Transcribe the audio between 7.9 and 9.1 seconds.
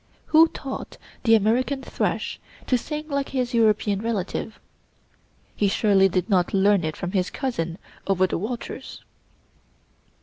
over the waters.